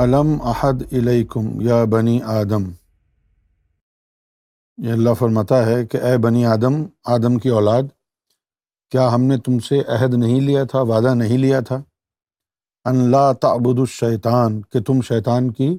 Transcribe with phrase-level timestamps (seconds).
[0.00, 2.62] علم احد علیکم یا بنی آدم؟
[4.78, 6.74] یہ اللہ فرماتا ہے کہ اے بنی آدم
[7.04, 7.82] آدم کی اولاد،
[8.90, 11.82] کیا ہم نے تم سے عہد نہیں لیا تھا، وعدہ نہیں لیا تھا؟
[12.84, 15.78] اللہ تعبد الشیطان، کہ تم شیطان کی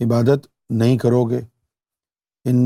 [0.00, 1.40] عبادت نہیں کرو گے
[2.44, 2.64] ان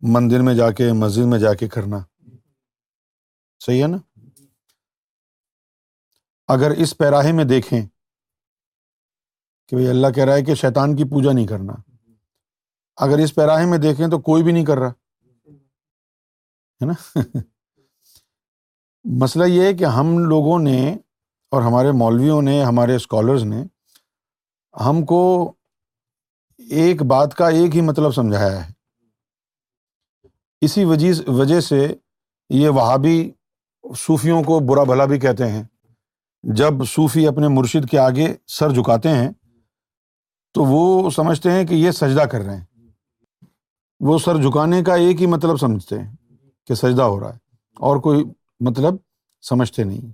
[0.00, 1.98] مندر میں جا کے، مسجد میں جا کے کرنا۔
[3.60, 3.96] صحیح ہے نا؟
[6.48, 7.86] اگر اس پیراہے میں دیکھیں
[9.68, 11.72] کہ بھائی اللہ کہہ رہا ہے کہ شیطان کی پوجا نہیں کرنا۔
[12.96, 14.90] اگر اس پیراہے میں دیکھیں تو کوئی بھی نہیں کر رہا۔
[16.82, 16.92] ہے نا؟
[19.04, 20.96] مسئلہ یہ ہے کہ ہم لوگوں نے
[21.50, 23.64] اور ہمارے مولویوں نے، ہمارے اسکالرز نے
[24.84, 25.52] ہم کو
[26.58, 28.79] ایک بات کا ایک ہی مطلب سمجھایا ہے۔
[30.62, 31.86] اسی وجہ وجہ سے
[32.50, 33.30] یہ وہابی
[33.84, 35.62] صوفیوں کو برا بھلا بھی کہتے ہیں۔
[36.44, 39.30] جب صوفی اپنے مرشد کے آگے سر جھکاتے ہیں،
[40.54, 42.64] تو وہ سمجھتے ہیں کہ یہ سجدہ کر رہے ہیں۔
[44.00, 46.14] وہ سر جھکانے کا ایک ہی مطلب سمجھتے ہیں
[46.66, 47.38] کہ سجدہ ہو رہا ہے،
[47.80, 48.24] اور کوئی
[48.60, 48.94] مطلب
[49.42, 50.12] سمجھتے نہیں۔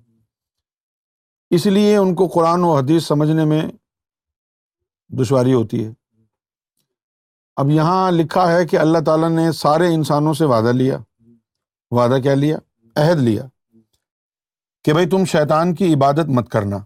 [1.50, 3.62] اس لیے ان کو قرآن و حدیث سمجھنے میں
[5.11, 5.92] دشواری ہوتی ہے۔
[7.57, 10.99] اب یہاں لکھا ہے کہ اللہ تعالیٰ نے سارے انسانوں سے وعدہ لیا،
[11.91, 12.59] وعدہ کیا لیا؟
[12.97, 13.47] عہد لیا۔
[14.85, 16.77] کہ بھائی تم شیطان کی عبادت مت کرنا۔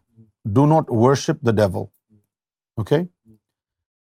[0.44, 1.82] Do not worship the devil
[2.76, 2.98] okay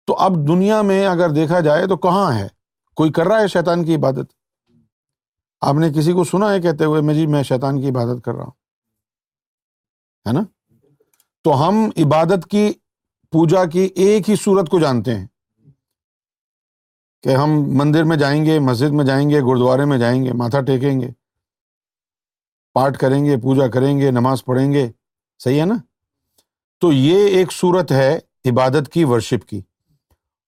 [0.06, 2.48] تو اب دنیا میں اگر دیکھا جائے تو کہاں ہے؟
[2.96, 4.32] کوئی کر رہا ہے شیطان کی عبادت؟
[5.60, 8.34] آپ نے کسی کو سنا ہے کہتے ہوئے، میں جی میں شیطان کی عبادت کر
[8.34, 8.50] رہا ہوں۔
[10.28, 10.40] ہے نا؟
[11.44, 12.72] تو ہم عبادت کی،
[13.30, 15.26] پوجا کی ایک ہی صورت کو جانتے ہیں۔
[17.22, 20.60] کہ ہم مندر میں جائیں گے، مسجد میں جائیں گے، گرودوارے میں جائیں گے، ماتھا
[20.60, 21.08] ٹیکیں گے
[22.72, 24.90] پاٹ کریں گے، پوجا کریں گے، نماز پڑھیں گے،
[25.38, 25.74] صحیح ہے نا؟
[26.78, 29.58] تو یہ ایک صورت ہے عبادت کی ورشپ کی۔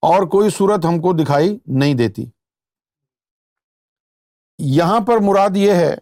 [0.00, 2.26] اور کوئی صورت ہم کو دکھائی نہیں دیتی۔
[4.58, 5.94] یہاں پر مراد یہ ہے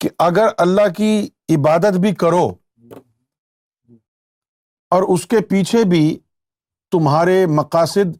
[0.00, 2.54] کہ اگر اللہ کی عبادت بھی کرو
[4.90, 6.18] اور اس کے پیچھے بھی
[6.98, 8.16] تمہارے مقاصد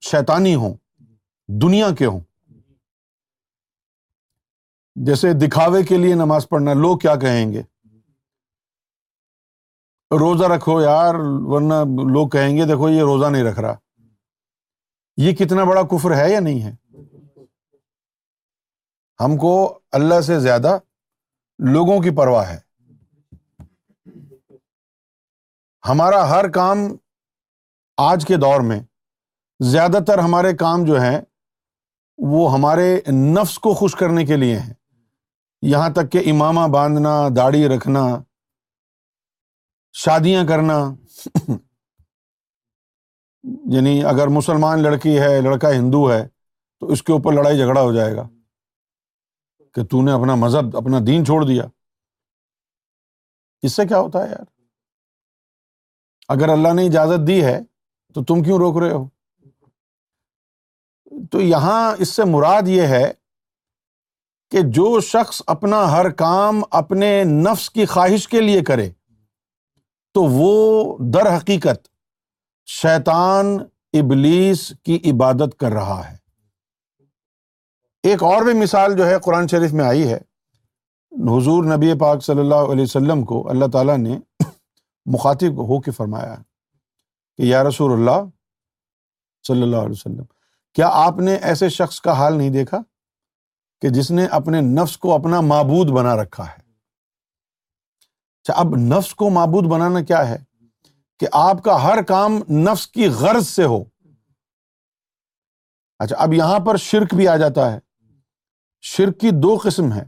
[0.00, 0.74] شیطانی ہوں،
[1.48, 2.20] دنیا کے ہوں۔
[4.94, 7.62] جیسے دکھاوے کے لیے نماز پڑھنا، لوگ کیا کہیں گے؟
[10.20, 11.74] روزہ رکھو یار، ورنہ
[12.12, 13.74] لوگ کہیں گے دیکھو یہ روزہ نہیں رکھ رہا۔
[15.16, 16.72] یہ کتنا بڑا کفر ہے یا نہیں ہے؟
[19.24, 20.78] ہم کو اللہ سے زیادہ
[21.58, 22.66] لوگوں کی پرواہ ہے۔
[25.88, 26.78] ہمارا ہر کام
[27.96, 28.80] آج کے دور میں
[29.60, 31.20] زیادہ تر ہمارے کام جو ہیں
[32.18, 34.74] وہ ہمارے نفس کو خوش کرنے کے لیے ہیں۔
[35.62, 38.22] یہاں تک کہ امامہ باندھنا، داڑھی رکھنا،
[39.92, 40.94] شادیاں کرنا۔
[43.72, 46.28] یعنی اگر مسلمان لڑکی ہے، لڑکا ہندو ہے،
[46.80, 48.28] تو اس کے اوپر لڑائی جھگڑا ہو جائے گا۔
[49.74, 51.64] کہ تو نے اپنا مذہب، اپنا دین چھوڑ دیا۔
[53.62, 54.44] اس سے کیا ہوتا ہے یار؟
[56.28, 57.60] اگر اللہ نے اجازت دی ہے
[58.16, 59.08] تو تم کیوں روک رہے ہو؟
[61.30, 63.12] تو یہاں اس سے مراد یہ ہے
[64.50, 68.90] کہ جو شخص اپنا ہر کام اپنے نفس کی خواہش کے لیے کرے،
[70.14, 71.88] تو وہ در حقیقت
[72.66, 73.58] شیطان،
[73.92, 76.16] ابلیس کی عبادت کر رہا ہے۔
[78.02, 80.18] ایک اور بھی مثال جو ہے قرآن شریف میں آئی ہے۔
[81.12, 84.18] حضور نبی پاک صلی اللہ علیہ وسلم کو اللہ تعالیٰ نے
[85.06, 86.55] مخاطب ہو کے فرمایا ہے۔
[87.36, 88.28] کہ یا رسول اللہ
[89.46, 90.24] صلی اللہ علیہ وسلم،
[90.74, 92.78] کیا آپ نے ایسے شخص کا حال نہیں دیکھا
[93.80, 96.66] کہ جس نے اپنے نفس کو اپنا معبود بنا رکھا ہے؟
[98.40, 100.38] اچھا اب نفس کو معبود بنانا کیا ہے؟
[101.18, 103.84] کہ آپ کا ہر کام نفس کی غرض سے ہو۔
[105.98, 107.78] اچھا اب یہاں پر شرک بھی آ جاتا ہے۔
[108.80, 110.04] شرک کی دو قسم ہے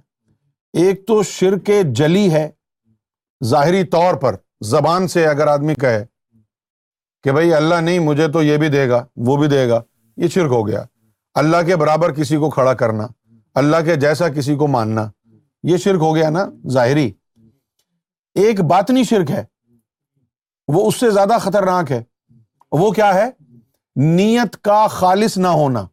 [0.73, 2.50] ایک تو شرک جلی ہے،
[3.44, 6.05] ظاہری طور پر، زبان سے اگر آدمی کہے۔
[7.23, 9.82] کہ بھائی اللہ نہیں، مجھے تو یہ بھی دے گا، وہ بھی دے گا۔
[10.17, 10.85] یہ شرک ہو گیا۔
[11.35, 13.06] اللہ کے برابر کسی کو کھڑا کرنا،
[13.55, 15.11] اللہ کے جیسا کسی کو ماننا،
[15.62, 17.12] یہ شرک ہو گیا نا ظاہری۔
[18.35, 19.44] ایک باطنی شرک ہے،
[20.69, 22.03] وہ اس سے زیادہ خطرناک ہے۔
[22.73, 23.31] وہ کیا ہے؟
[23.97, 25.87] نیت کا خالص نہ ہونا۔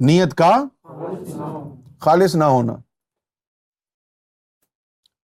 [0.00, 0.64] نیت کا
[2.00, 2.76] خالص نہ ہونا۔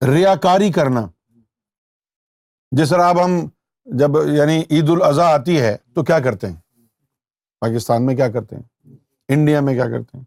[0.06, 1.06] ریا کاری کرنا۔
[2.70, 3.48] جس طرح اب ہم
[3.84, 6.56] جب یعنی عید الاضحیٰ آتی ہے تو کیا کرتے ہیں؟
[7.60, 8.62] پاکستان میں کیا کرتے ہیں؟
[9.28, 10.24] انڈیا میں کیا کرتے ہیں؟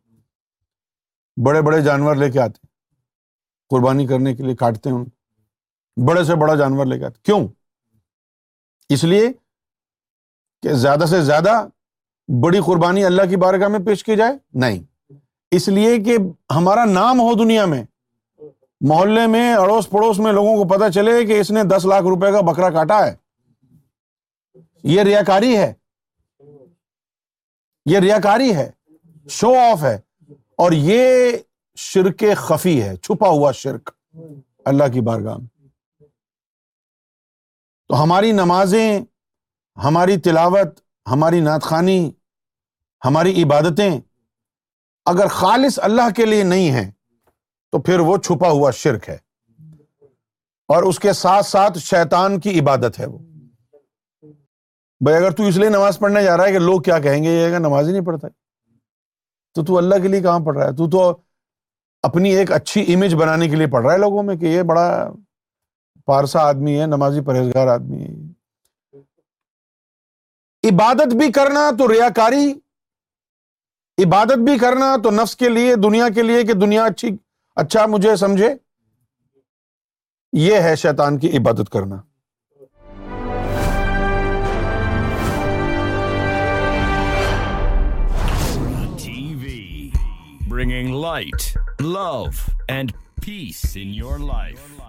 [1.45, 2.69] بڑے بڑے جانور لے کے آتے ہیں۔
[3.69, 5.05] قربانی کرنے کے لیے کاٹتے ہیں ان
[6.05, 7.47] بڑے سے بڑا جانور لے کے آتے کیوں؟
[8.89, 9.33] اس لیے
[10.61, 11.67] کہ زیادہ سے زیادہ
[12.43, 15.13] بڑی قربانی اللہ کی بارگاہ میں پیش کی جائے؟ نہیں۔
[15.51, 16.17] اس لیے کہ
[16.55, 17.83] ہمارا نام ہو دنیا میں
[18.81, 22.31] محلے میں اڑوس پڑوس میں لوگوں کو پتا چلے کہ اس نے دس لاکھ روپے
[22.31, 23.15] کا بکرا کاٹا ہے۔
[24.83, 25.73] یہ ریا کاری ہے۔
[27.85, 28.71] یہ ریا کاری ہے۔
[29.29, 29.99] شو آف ہے۔
[30.57, 31.31] اور یہ
[31.75, 33.89] شرک خفی ہے۔ چھپا ہوا شرک۔
[34.65, 35.67] اللہ کی بارگاہ میں۔
[37.87, 38.99] تو ہماری نمازیں،
[39.83, 41.73] ہماری تلاوت، ہماری نعت
[43.05, 43.99] ہماری عبادتیں
[45.05, 46.91] اگر خالص اللہ کے لیے نہیں ہے
[47.71, 49.17] تو پھر وہ چھپا ہوا شرک ہے۔
[50.67, 53.19] اور اس کے ساتھ ساتھ شیطان کی عبادت ہے وہ۔
[54.99, 57.29] بھائی اگر تو اس لیے نماز پڑھنے جا رہا ہے کہ لوگ کیا کہیں گے؟
[57.29, 58.27] یہ نماز ہی نہیں پڑھتا۔
[59.53, 61.17] تو تو اللہ کے لیے کہاں پڑھ رہا ہے؟ تو تو
[62.03, 65.11] اپنی ایک اچھی امیج بنانے کے لیے پڑھ رہا ہے لوگوں میں کہ یہ بڑا
[66.05, 68.09] پارسا آدمی ہے، نمازی پرہیزگار آدمی ہے۔
[70.69, 72.53] عبادت بھی کرنا تو ریا کاری
[74.05, 77.17] عبادت بھی کرنا تو نفس کے لیے، دنیا کے لیے کہ دنیا اچھی
[77.59, 78.49] اچھا مجھے سمجھے؟
[80.33, 81.95] یہ ہے شیطان کی عبادت کرنا۔
[90.47, 92.23] Bringing light love
[92.67, 92.91] and
[93.25, 94.81] peace in your life